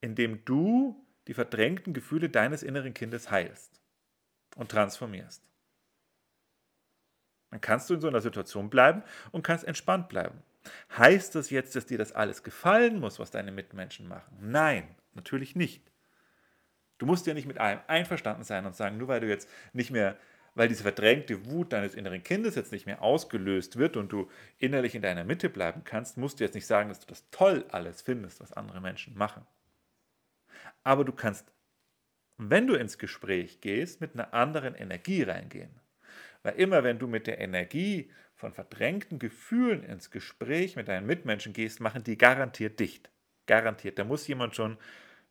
indem 0.00 0.44
du 0.44 1.04
die 1.28 1.34
verdrängten 1.34 1.92
Gefühle 1.92 2.28
deines 2.28 2.62
inneren 2.62 2.94
Kindes 2.94 3.30
heilst 3.30 3.80
und 4.56 4.70
transformierst. 4.70 5.42
Dann 7.50 7.60
kannst 7.60 7.88
du 7.88 7.94
in 7.94 8.00
so 8.00 8.08
einer 8.08 8.20
Situation 8.20 8.70
bleiben 8.70 9.02
und 9.30 9.42
kannst 9.42 9.64
entspannt 9.64 10.08
bleiben. 10.08 10.42
Heißt 10.96 11.34
das 11.34 11.50
jetzt, 11.50 11.76
dass 11.76 11.86
dir 11.86 11.98
das 11.98 12.12
alles 12.12 12.42
gefallen 12.42 12.98
muss, 12.98 13.18
was 13.18 13.30
deine 13.30 13.52
Mitmenschen 13.52 14.08
machen? 14.08 14.36
Nein, 14.40 14.96
natürlich 15.14 15.54
nicht. 15.54 15.90
Du 16.98 17.06
musst 17.06 17.26
ja 17.26 17.34
nicht 17.34 17.46
mit 17.46 17.58
allem 17.58 17.80
einverstanden 17.86 18.42
sein 18.42 18.66
und 18.66 18.74
sagen, 18.74 18.98
nur 18.98 19.08
weil 19.08 19.20
du 19.20 19.28
jetzt 19.28 19.48
nicht 19.72 19.90
mehr, 19.90 20.16
weil 20.54 20.68
diese 20.68 20.82
verdrängte 20.82 21.46
Wut 21.46 21.72
deines 21.72 21.94
inneren 21.94 22.22
Kindes 22.22 22.54
jetzt 22.54 22.72
nicht 22.72 22.86
mehr 22.86 23.02
ausgelöst 23.02 23.76
wird 23.76 23.96
und 23.96 24.10
du 24.12 24.30
innerlich 24.58 24.94
in 24.94 25.02
deiner 25.02 25.24
Mitte 25.24 25.48
bleiben 25.48 25.84
kannst, 25.84 26.16
musst 26.16 26.40
du 26.40 26.44
jetzt 26.44 26.54
nicht 26.54 26.66
sagen, 26.66 26.88
dass 26.88 27.00
du 27.00 27.06
das 27.06 27.30
toll 27.30 27.64
alles 27.70 28.02
findest, 28.02 28.40
was 28.40 28.52
andere 28.52 28.80
Menschen 28.80 29.16
machen. 29.16 29.46
Aber 30.84 31.04
du 31.04 31.12
kannst, 31.12 31.52
wenn 32.36 32.66
du 32.66 32.74
ins 32.74 32.98
Gespräch 32.98 33.60
gehst, 33.60 34.00
mit 34.00 34.14
einer 34.14 34.32
anderen 34.34 34.74
Energie 34.74 35.22
reingehen. 35.22 35.80
Weil 36.42 36.54
immer 36.54 36.84
wenn 36.84 36.98
du 36.98 37.06
mit 37.06 37.26
der 37.26 37.40
Energie 37.40 38.10
von 38.34 38.52
verdrängten 38.52 39.18
Gefühlen 39.18 39.82
ins 39.82 40.10
Gespräch 40.10 40.76
mit 40.76 40.88
deinen 40.88 41.06
Mitmenschen 41.06 41.52
gehst, 41.52 41.80
machen 41.80 42.04
die 42.04 42.16
garantiert 42.16 42.78
dicht. 42.78 43.10
Garantiert. 43.46 43.98
Da 43.98 44.04
muss 44.04 44.28
jemand 44.28 44.54
schon 44.54 44.78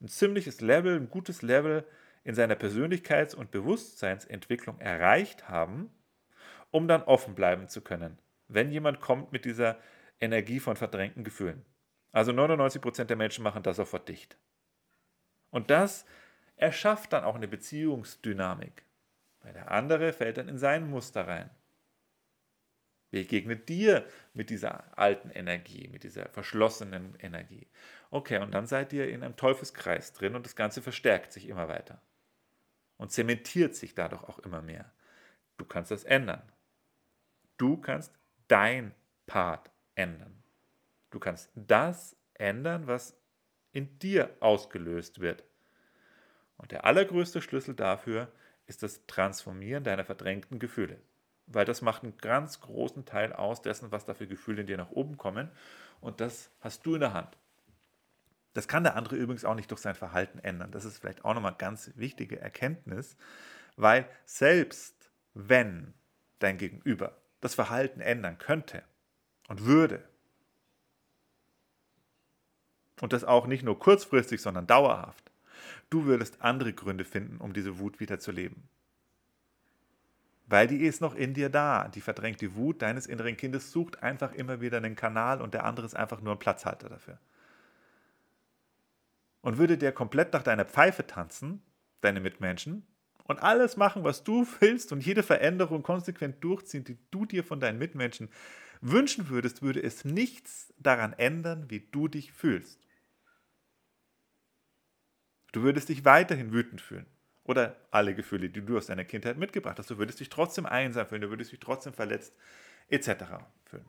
ein 0.02 0.10
ziemliches 0.10 0.60
Level, 0.62 0.98
ein 0.98 1.10
gutes 1.10 1.42
Level 1.42 1.86
in 2.24 2.36
seiner 2.36 2.56
Persönlichkeits- 2.56 3.36
und 3.36 3.52
Bewusstseinsentwicklung 3.52 4.80
erreicht 4.80 5.48
haben, 5.48 5.90
um 6.72 6.88
dann 6.88 7.04
offen 7.04 7.36
bleiben 7.36 7.70
zu 7.70 7.82
können, 7.82 8.20
wenn 8.50 8.72
jemand 8.72 9.00
kommt 9.00 9.32
mit 9.32 9.46
dieser 9.46 9.80
Energie 10.20 10.60
von 10.60 10.76
verdrängten 10.76 11.24
Gefühlen. 11.24 11.66
Also 12.12 12.32
99% 12.32 13.06
der 13.06 13.16
Menschen 13.16 13.44
machen 13.44 13.64
das 13.64 13.78
sofort 13.78 14.10
dicht. 14.10 14.38
Und 15.50 15.70
das 15.70 16.06
erschafft 16.56 17.14
dann 17.14 17.24
auch 17.24 17.36
eine 17.36 17.48
Beziehungsdynamik. 17.48 18.84
Weil 19.42 19.54
der 19.54 19.72
andere 19.72 20.14
fällt 20.14 20.38
dann 20.38 20.50
in 20.50 20.58
sein 20.58 20.90
Muster 20.90 21.28
rein. 21.28 21.50
Begegnet 23.10 23.70
dir 23.70 24.06
mit 24.34 24.50
dieser 24.50 24.98
alten 24.98 25.30
Energie, 25.30 25.88
mit 25.88 26.04
dieser 26.04 26.28
verschlossenen 26.30 27.16
Energie. 27.20 27.68
Okay, 28.10 28.40
und 28.40 28.54
dann 28.54 28.68
seid 28.68 28.92
ihr 28.92 29.10
in 29.10 29.24
einem 29.24 29.38
Teufelskreis 29.38 30.12
drin 30.12 30.36
und 30.36 30.46
das 30.46 30.58
Ganze 30.58 30.82
verstärkt 30.82 31.32
sich 31.32 31.48
immer 31.48 31.70
weiter. 31.70 32.02
Und 32.98 33.12
zementiert 33.12 33.76
sich 33.76 33.96
dadurch 33.96 34.24
auch 34.24 34.40
immer 34.40 34.62
mehr. 34.62 34.92
Du 35.58 35.66
kannst 35.66 35.92
das 35.92 36.04
ändern. 36.04 36.42
Du 37.58 37.78
kannst 37.78 38.14
dein 38.48 38.94
Part 39.26 39.72
ändern. 39.96 40.44
Du 41.10 41.20
kannst 41.20 41.50
das 41.56 42.18
ändern, 42.34 42.88
was 42.88 43.18
in 43.72 44.00
dir 44.00 44.36
ausgelöst 44.40 45.20
wird. 45.20 45.44
Und 46.58 46.72
der 46.72 46.86
allergrößte 46.86 47.42
Schlüssel 47.42 47.76
dafür 47.76 48.32
ist, 48.66 48.84
das 48.84 49.06
Transformieren 49.08 49.84
deiner 49.84 50.06
verdrängten 50.06 50.60
Gefühle. 50.60 51.00
Weil 51.46 51.66
das 51.66 51.82
macht 51.82 52.04
einen 52.04 52.18
ganz 52.18 52.60
großen 52.60 53.06
Teil 53.06 53.32
aus 53.32 53.62
dessen, 53.62 53.92
was 53.92 54.06
da 54.06 54.14
für 54.14 54.28
Gefühle 54.28 54.62
in 54.62 54.68
dir 54.68 54.78
nach 54.78 54.92
oben 54.92 55.18
kommen. 55.18 55.50
Und 56.02 56.20
das 56.20 56.52
hast 56.60 56.86
du 56.86 56.96
in 56.96 57.02
der 57.02 57.14
Hand. 57.14 57.38
Das 58.54 58.68
kann 58.68 58.84
der 58.84 58.96
andere 58.96 59.16
übrigens 59.16 59.46
auch 59.46 59.56
nicht 59.56 59.70
durch 59.70 59.82
sein 59.82 59.96
Verhalten 59.96 60.40
ändern. 60.40 60.72
Das 60.72 60.84
ist 60.84 60.98
vielleicht 60.98 61.24
auch 61.24 61.36
nochmal 61.36 61.56
ganz 61.58 61.92
wichtige 61.96 62.40
Erkenntnis, 62.40 63.16
weil 63.76 64.10
selbst 64.26 65.12
wenn 65.36 65.94
dein 66.40 66.58
Gegenüber 66.58 67.22
das 67.40 67.54
Verhalten 67.54 68.02
ändern 68.02 68.40
könnte 68.40 68.84
und 69.48 69.66
würde, 69.66 70.04
und 73.02 73.14
das 73.14 73.24
auch 73.24 73.48
nicht 73.48 73.64
nur 73.64 73.80
kurzfristig, 73.80 74.42
sondern 74.42 74.68
dauerhaft, 74.68 75.28
Du 75.90 76.06
würdest 76.06 76.42
andere 76.42 76.74
Gründe 76.74 77.06
finden, 77.06 77.38
um 77.38 77.54
diese 77.54 77.80
Wut 77.80 78.00
wieder 78.00 78.20
zu 78.20 78.32
leben. 78.32 78.68
Weil 80.48 80.68
die 80.68 80.86
ist 80.86 81.02
noch 81.02 81.16
in 81.16 81.34
dir 81.34 81.50
da. 81.50 81.88
Die 81.88 82.02
verdrängte 82.02 82.56
Wut 82.56 82.82
deines 82.82 83.06
inneren 83.06 83.38
Kindes 83.38 83.72
sucht 83.72 84.04
einfach 84.04 84.34
immer 84.34 84.62
wieder 84.62 84.78
einen 84.78 84.96
Kanal 84.96 85.42
und 85.42 85.54
der 85.54 85.66
andere 85.66 85.86
ist 85.86 85.96
einfach 85.96 86.22
nur 86.22 86.34
ein 86.34 86.40
Platzhalter 86.40 86.90
dafür. 86.90 87.18
Und 89.42 89.58
würde 89.58 89.78
der 89.78 89.92
komplett 89.92 90.34
nach 90.34 90.44
deiner 90.44 90.66
Pfeife 90.66 91.08
tanzen, 91.08 91.62
deine 92.02 92.20
Mitmenschen, 92.20 92.86
und 93.24 93.44
alles 93.44 93.76
machen, 93.76 94.06
was 94.06 94.24
du 94.24 94.48
willst 94.60 94.94
und 94.94 95.06
jede 95.06 95.22
Veränderung 95.22 95.84
konsequent 95.84 96.42
durchziehen, 96.42 96.86
die 96.86 96.98
du 97.12 97.26
dir 97.26 97.44
von 97.44 97.60
deinen 97.60 97.78
Mitmenschen 97.78 98.30
wünschen 98.80 99.28
würdest, 99.28 99.62
würde 99.62 99.84
es 99.84 100.06
nichts 100.06 100.74
daran 100.78 101.12
ändern, 101.12 101.66
wie 101.70 101.82
du 101.92 102.08
dich 102.08 102.32
fühlst. 102.32 102.87
Du 105.52 105.64
würdest 105.64 105.90
dich 105.90 106.06
weiterhin 106.06 106.52
wütend 106.52 106.82
fühlen. 106.82 107.06
Oder 107.44 107.78
alle 107.92 108.14
Gefühle, 108.14 108.50
die 108.50 108.66
du 108.66 108.78
aus 108.78 108.88
deiner 108.88 109.06
Kindheit 109.06 109.38
mitgebracht 109.38 109.80
hast. 109.80 109.90
Du 109.90 109.98
würdest 109.98 110.20
dich 110.20 110.30
trotzdem 110.30 110.66
einsam 110.66 111.08
fühlen, 111.08 111.22
du 111.22 111.30
würdest 111.30 111.52
dich 111.52 111.60
trotzdem 111.60 111.94
verletzt, 111.94 112.36
etc. 112.90 113.46
fühlen. 113.64 113.86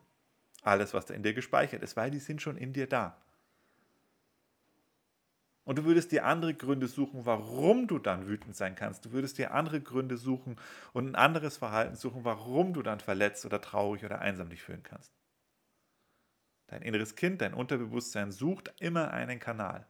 Alles, 0.61 0.93
was 0.93 1.05
da 1.05 1.13
in 1.13 1.23
dir 1.23 1.33
gespeichert 1.33 1.83
ist, 1.83 1.97
weil 1.97 2.09
die 2.09 2.19
sind 2.19 2.41
schon 2.41 2.57
in 2.57 2.71
dir 2.73 2.87
da. 2.87 3.17
Und 5.65 5.77
du 5.77 5.85
würdest 5.85 6.11
dir 6.11 6.25
andere 6.25 6.55
Gründe 6.55 6.87
suchen, 6.87 7.25
warum 7.25 7.85
du 7.85 7.99
dann 7.99 8.27
wütend 8.27 8.55
sein 8.55 8.75
kannst. 8.75 9.05
Du 9.05 9.11
würdest 9.11 9.37
dir 9.37 9.53
andere 9.53 9.81
Gründe 9.81 10.17
suchen 10.17 10.55
und 10.93 11.07
ein 11.07 11.15
anderes 11.15 11.57
Verhalten 11.57 11.95
suchen, 11.95 12.23
warum 12.23 12.73
du 12.73 12.81
dann 12.81 12.99
verletzt 12.99 13.45
oder 13.45 13.61
traurig 13.61 14.03
oder 14.03 14.19
einsam 14.19 14.49
dich 14.49 14.63
fühlen 14.63 14.83
kannst. 14.83 15.13
Dein 16.67 16.81
inneres 16.81 17.15
Kind, 17.15 17.41
dein 17.41 17.53
Unterbewusstsein 17.53 18.31
sucht 18.31 18.73
immer 18.79 19.11
einen 19.11 19.39
Kanal. 19.39 19.85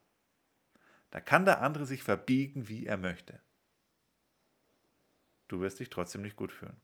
Da 1.12 1.20
kann 1.20 1.46
der 1.46 1.62
andere 1.62 1.86
sich 1.86 2.04
verbiegen, 2.04 2.68
wie 2.68 2.86
er 2.86 2.98
möchte. 2.98 3.40
Du 5.48 5.62
wirst 5.62 5.80
dich 5.80 5.90
trotzdem 5.90 6.22
nicht 6.22 6.36
gut 6.36 6.52
fühlen. 6.52 6.80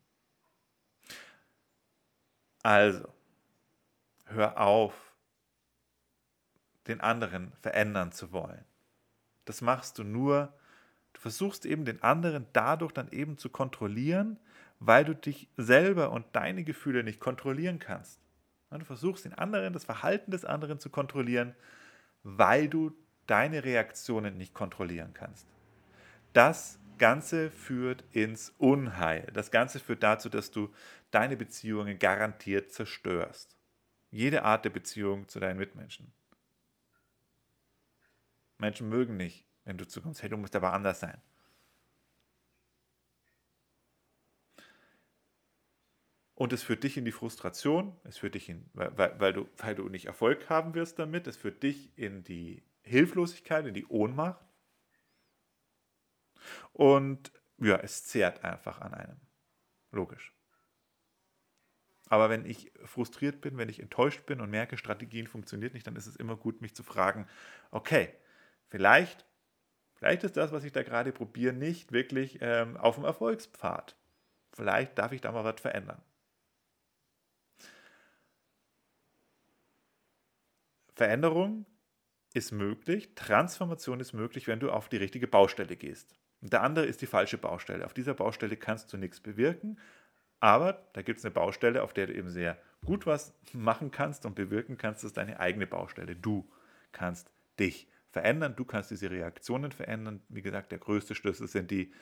Also, 2.63 3.13
hör 4.25 4.60
auf, 4.60 4.94
den 6.88 7.01
anderen 7.01 7.51
verändern 7.62 8.12
zu 8.12 8.32
wollen. 8.32 8.65
Das 9.46 9.62
machst 9.62 10.00
du 10.00 10.03
nur, 10.03 10.53
du 11.13 11.22
versuchst 11.22 11.65
eben 11.65 11.86
den 11.86 12.01
anderen 12.01 12.48
dadurch 12.53 12.91
dann 12.91 13.12
eben 13.12 13.38
zu 13.38 13.50
kontrollieren, 13.50 14.39
weil 14.79 15.05
du 15.05 15.15
dich 15.15 15.48
selber 15.58 16.12
und 16.12 16.25
deine 16.36 16.63
Gefühle 16.63 17.03
nicht 17.03 17.20
kontrollieren 17.20 17.79
kannst. 17.79 18.20
Du 18.72 18.84
versuchst 18.84 19.24
den 19.24 19.34
anderen, 19.34 19.72
das 19.72 19.86
Verhalten 19.86 20.32
des 20.32 20.44
anderen 20.44 20.79
zu 20.79 20.89
kontrollieren, 20.89 21.55
weil 22.24 22.67
du 22.67 22.94
deine 23.27 23.63
Reaktionen 23.63 24.38
nicht 24.38 24.53
kontrollieren 24.53 25.13
kannst. 25.13 25.48
Das 26.34 26.79
Ganze 26.98 27.51
führt 27.51 28.03
ins 28.12 28.53
Unheil. 28.58 29.29
Das 29.34 29.51
Ganze 29.51 29.79
führt 29.79 30.03
dazu, 30.03 30.29
dass 30.29 30.51
du 30.51 30.74
deine 31.12 31.38
Beziehungen 31.38 32.00
garantiert 32.00 32.72
zerstörst. 32.72 33.55
Jede 34.12 34.44
Art 34.44 34.65
der 34.65 34.70
Beziehung 34.70 35.27
zu 35.27 35.39
deinen 35.39 35.58
Mitmenschen. 35.58 36.13
Menschen 38.58 38.88
mögen 38.89 39.17
nicht, 39.17 39.46
wenn 39.65 39.77
du 39.77 39.88
zukommst, 39.88 40.22
hey, 40.22 40.29
du 40.29 40.38
musst 40.38 40.55
aber 40.55 40.74
anders 40.74 41.00
sein. 41.00 41.22
Und 46.36 46.51
es 46.51 46.63
führt 46.63 46.84
dich 46.84 46.98
in 46.98 47.05
die 47.05 47.13
Frustration, 47.13 47.96
es 48.03 48.17
führt 48.17 48.36
dich 48.36 48.50
in, 48.50 48.70
weil, 48.74 49.20
weil, 49.20 49.34
du, 49.34 49.48
weil 49.58 49.74
du 49.74 49.88
nicht 49.88 50.05
Erfolg 50.05 50.50
haben 50.50 50.74
wirst 50.74 51.00
damit, 51.00 51.27
es 51.27 51.38
führt 51.38 51.63
dich 51.63 51.98
in 51.98 52.24
die 52.24 52.62
Hilflosigkeit, 52.86 53.65
in 53.65 53.74
die 53.74 53.86
Ohnmacht. 53.88 54.46
Und 56.74 57.32
ja, 57.58 57.77
es 57.77 58.04
zehrt 58.06 58.44
einfach 58.44 58.82
an 58.82 58.94
einem. 58.94 59.20
Logisch. 59.92 60.34
Aber 62.08 62.30
wenn 62.30 62.46
ich 62.46 62.72
frustriert 62.84 63.42
bin, 63.42 63.58
wenn 63.58 63.70
ich 63.70 63.80
enttäuscht 63.80 64.25
bin 64.25 64.39
und 64.39 64.51
merke, 64.51 64.77
Strategien 64.77 65.25
funktioniert 65.25 65.74
nicht, 65.74 65.88
dann 65.88 65.96
ist 65.96 66.06
es 66.06 66.15
immer 66.15 66.36
gut, 66.36 66.62
mich 66.62 66.75
zu 66.75 66.84
fragen, 66.84 67.27
okay, 67.72 68.13
vielleicht, 68.68 69.25
vielleicht 69.96 70.24
ist 70.24 70.38
das, 70.38 70.51
was 70.51 70.63
ich 70.63 70.72
da 70.72 70.84
gerade 70.84 71.12
probiere, 71.12 71.54
nicht 71.54 71.92
wirklich 71.92 72.38
ähm, 72.42 72.77
auf 72.77 72.96
dem 72.96 73.06
Erfolgspfad. 73.06 73.96
Vielleicht 74.51 74.98
darf 74.98 75.12
ich 75.13 75.22
da 75.22 75.32
mal 75.32 75.44
was 75.44 75.60
verändern. 75.60 76.01
Veränderung 80.94 81.65
ist 82.36 82.52
möglich, 82.52 83.15
Transformation 83.15 84.00
ist 84.00 84.13
möglich, 84.13 84.48
wenn 84.48 84.60
du 84.60 84.69
auf 84.69 84.89
die 84.89 84.98
richtige 84.98 85.26
Baustelle 85.28 85.76
gehst. 85.78 86.15
Und 86.41 86.52
der 86.52 86.63
andere 86.63 86.86
ist 86.86 87.02
die 87.02 87.08
falsche 87.08 87.38
Baustelle. 87.38 87.86
Auf 87.86 87.93
dieser 87.93 88.13
Baustelle 88.13 88.58
kannst 88.58 88.91
du 88.91 88.98
nichts 88.98 89.21
bewirken, 89.21 89.80
aber 90.41 90.86
da 90.93 91.02
gibt 91.02 91.19
es 91.19 91.26
eine 91.26 91.34
Baustelle, 91.34 91.82
auf 91.82 91.93
der 91.93 92.08
du 92.08 92.13
eben 92.13 92.30
sehr 92.30 92.62
gut 92.84 93.06
was 93.06 93.34
machen 93.54 93.89
kannst 93.89 94.26
und 94.26 94.36
bewirken 94.36 94.78
kannst. 94.78 95.00
Das 95.00 95.12
ist 95.12 95.17
deine 95.17 95.39
eigene 95.39 95.65
Baustelle. 95.65 96.15
Du 96.15 96.48
kannst 96.91 97.32
dich 97.58 97.88
verändern. 98.12 98.56
Du 98.56 98.65
kannst 98.65 98.91
diese 98.91 99.10
Reaktionen 99.10 99.71
verändern. 99.71 100.21
Wie 100.28 100.41
gesagt, 100.41 100.71
der 100.71 100.80
größte 100.80 101.15
Schlüssel 101.15 101.48
sind 101.48 101.71
die 101.71 101.93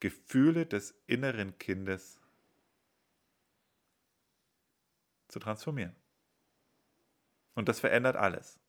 Gefühle 0.00 0.66
des 0.66 0.94
inneren 1.06 1.58
Kindes 1.58 2.20
zu 5.28 5.38
transformieren. 5.38 5.96
Und 7.54 7.68
das 7.68 7.80
verändert 7.80 8.16
alles. 8.16 8.60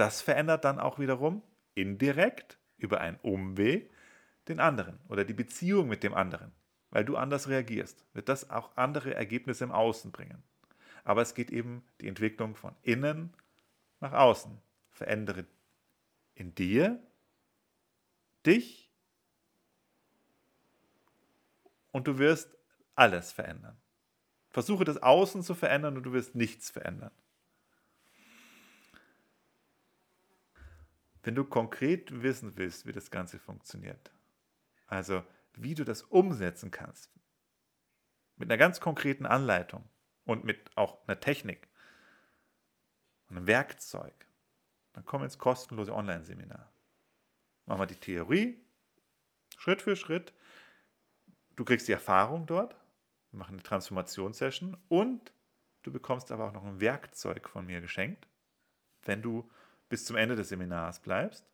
Das 0.00 0.22
verändert 0.22 0.64
dann 0.64 0.78
auch 0.78 0.98
wiederum 0.98 1.42
indirekt 1.74 2.58
über 2.78 3.02
einen 3.02 3.18
Umweg 3.20 3.90
den 4.48 4.58
anderen 4.58 4.98
oder 5.10 5.26
die 5.26 5.34
Beziehung 5.34 5.88
mit 5.88 6.02
dem 6.02 6.14
anderen. 6.14 6.52
Weil 6.88 7.04
du 7.04 7.18
anders 7.18 7.48
reagierst, 7.48 8.06
wird 8.14 8.30
das 8.30 8.48
auch 8.48 8.74
andere 8.78 9.14
Ergebnisse 9.14 9.62
im 9.64 9.72
Außen 9.72 10.10
bringen. 10.10 10.42
Aber 11.04 11.20
es 11.20 11.34
geht 11.34 11.50
eben 11.50 11.84
die 12.00 12.08
Entwicklung 12.08 12.54
von 12.54 12.74
innen 12.80 13.34
nach 14.00 14.14
außen 14.14 14.58
verändere 14.88 15.44
in 16.34 16.54
dir, 16.54 16.98
dich 18.46 18.90
und 21.92 22.06
du 22.06 22.16
wirst 22.16 22.56
alles 22.94 23.32
verändern. 23.32 23.76
Versuche 24.48 24.84
das 24.84 25.02
Außen 25.02 25.42
zu 25.42 25.54
verändern 25.54 25.98
und 25.98 26.04
du 26.04 26.14
wirst 26.14 26.34
nichts 26.34 26.70
verändern. 26.70 27.12
Wenn 31.22 31.34
du 31.34 31.44
konkret 31.44 32.22
wissen 32.22 32.56
willst, 32.56 32.86
wie 32.86 32.92
das 32.92 33.10
Ganze 33.10 33.38
funktioniert, 33.38 34.10
also 34.86 35.22
wie 35.54 35.74
du 35.74 35.84
das 35.84 36.02
umsetzen 36.02 36.70
kannst, 36.70 37.10
mit 38.36 38.50
einer 38.50 38.58
ganz 38.58 38.80
konkreten 38.80 39.26
Anleitung 39.26 39.84
und 40.24 40.44
mit 40.44 40.76
auch 40.76 41.06
einer 41.06 41.20
Technik 41.20 41.68
und 43.28 43.36
einem 43.36 43.46
Werkzeug, 43.46 44.14
dann 44.92 45.04
komm 45.04 45.22
ins 45.22 45.38
kostenlose 45.38 45.94
Online-Seminar. 45.94 46.72
Machen 47.66 47.80
wir 47.80 47.86
die 47.86 47.96
Theorie, 47.96 48.58
Schritt 49.56 49.82
für 49.82 49.94
Schritt. 49.94 50.32
Du 51.54 51.64
kriegst 51.64 51.86
die 51.86 51.92
Erfahrung 51.92 52.46
dort, 52.46 52.74
wir 53.30 53.38
machen 53.38 53.56
eine 53.56 53.62
Transformationssession 53.62 54.76
und 54.88 55.32
du 55.82 55.92
bekommst 55.92 56.32
aber 56.32 56.48
auch 56.48 56.52
noch 56.52 56.64
ein 56.64 56.80
Werkzeug 56.80 57.48
von 57.48 57.66
mir 57.66 57.80
geschenkt. 57.80 58.26
Wenn 59.02 59.22
du 59.22 59.48
bis 59.90 60.06
zum 60.06 60.16
Ende 60.16 60.36
des 60.36 60.48
Seminars 60.48 61.00
bleibst, 61.00 61.44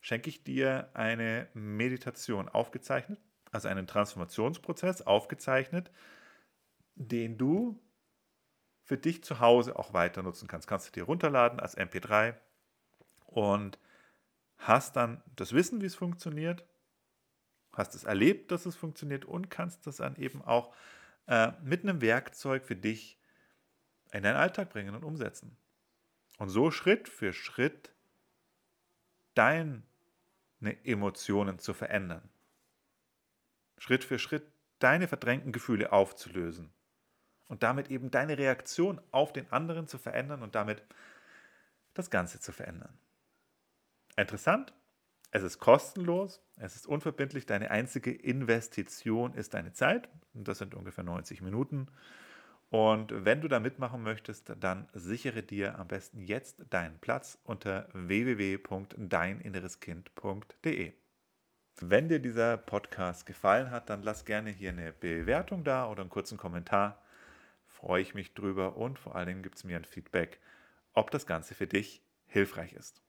schenke 0.00 0.30
ich 0.30 0.44
dir 0.44 0.88
eine 0.94 1.48
Meditation 1.52 2.48
aufgezeichnet, 2.48 3.20
also 3.50 3.68
einen 3.68 3.86
Transformationsprozess 3.86 5.02
aufgezeichnet, 5.02 5.90
den 6.94 7.36
du 7.36 7.82
für 8.84 8.96
dich 8.96 9.22
zu 9.22 9.40
Hause 9.40 9.78
auch 9.78 9.92
weiter 9.92 10.22
nutzen 10.22 10.48
kannst. 10.48 10.66
Kannst 10.66 10.88
du 10.88 10.92
dir 10.92 11.04
runterladen 11.04 11.60
als 11.60 11.76
MP3 11.76 12.34
und 13.26 13.78
hast 14.56 14.96
dann 14.96 15.22
das 15.36 15.52
Wissen, 15.52 15.82
wie 15.82 15.86
es 15.86 15.94
funktioniert, 15.94 16.64
hast 17.72 17.94
es 17.94 18.04
erlebt, 18.04 18.50
dass 18.50 18.66
es 18.66 18.76
funktioniert 18.76 19.24
und 19.24 19.50
kannst 19.50 19.86
das 19.86 19.96
dann 19.96 20.16
eben 20.16 20.42
auch 20.42 20.74
äh, 21.26 21.52
mit 21.62 21.82
einem 21.82 22.00
Werkzeug 22.00 22.64
für 22.64 22.76
dich 22.76 23.20
in 24.12 24.22
deinen 24.22 24.36
Alltag 24.36 24.70
bringen 24.70 24.94
und 24.94 25.04
umsetzen. 25.04 25.56
Und 26.38 26.48
so 26.48 26.70
Schritt 26.70 27.08
für 27.08 27.32
Schritt 27.32 27.92
deine 29.34 29.82
Emotionen 30.84 31.58
zu 31.58 31.74
verändern. 31.74 32.28
Schritt 33.76 34.04
für 34.04 34.18
Schritt 34.18 34.44
deine 34.78 35.08
verdrängten 35.08 35.52
Gefühle 35.52 35.92
aufzulösen 35.92 36.70
und 37.48 37.62
damit 37.62 37.90
eben 37.90 38.10
deine 38.10 38.38
Reaktion 38.38 39.00
auf 39.10 39.32
den 39.32 39.50
anderen 39.52 39.88
zu 39.88 39.98
verändern 39.98 40.42
und 40.42 40.54
damit 40.54 40.82
das 41.94 42.10
Ganze 42.10 42.40
zu 42.40 42.52
verändern. 42.52 42.96
Interessant. 44.16 44.72
Es 45.30 45.42
ist 45.42 45.58
kostenlos, 45.58 46.40
es 46.56 46.74
ist 46.74 46.86
unverbindlich. 46.86 47.44
Deine 47.44 47.70
einzige 47.70 48.12
Investition 48.12 49.34
ist 49.34 49.54
deine 49.54 49.72
Zeit. 49.72 50.08
Und 50.32 50.48
das 50.48 50.58
sind 50.58 50.74
ungefähr 50.74 51.04
90 51.04 51.42
Minuten. 51.42 51.88
Und 52.70 53.24
wenn 53.24 53.40
du 53.40 53.48
da 53.48 53.60
mitmachen 53.60 54.02
möchtest, 54.02 54.52
dann 54.60 54.88
sichere 54.92 55.42
dir 55.42 55.78
am 55.78 55.88
besten 55.88 56.20
jetzt 56.20 56.62
deinen 56.68 56.98
Platz 56.98 57.38
unter 57.44 57.88
www.deininnereskind.de. 57.94 60.92
Wenn 61.80 62.08
dir 62.08 62.18
dieser 62.18 62.56
Podcast 62.56 63.24
gefallen 63.24 63.70
hat, 63.70 63.88
dann 63.88 64.02
lass 64.02 64.24
gerne 64.24 64.50
hier 64.50 64.70
eine 64.70 64.92
Bewertung 64.92 65.62
da 65.64 65.88
oder 65.88 66.02
einen 66.02 66.10
kurzen 66.10 66.36
Kommentar. 66.36 67.00
Freue 67.66 68.02
ich 68.02 68.14
mich 68.14 68.34
drüber 68.34 68.76
und 68.76 68.98
vor 68.98 69.14
allen 69.14 69.28
Dingen 69.28 69.42
gibt 69.42 69.56
es 69.56 69.64
mir 69.64 69.76
ein 69.76 69.84
Feedback, 69.84 70.40
ob 70.92 71.10
das 71.10 71.26
Ganze 71.26 71.54
für 71.54 71.68
dich 71.68 72.02
hilfreich 72.26 72.74
ist. 72.74 73.02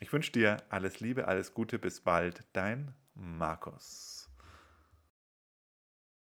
Ich 0.00 0.12
wünsche 0.12 0.32
dir 0.32 0.58
alles 0.68 1.00
Liebe, 1.00 1.26
alles 1.26 1.52
Gute, 1.52 1.78
bis 1.78 2.00
bald, 2.00 2.44
dein 2.52 2.94
Markus. 3.14 4.25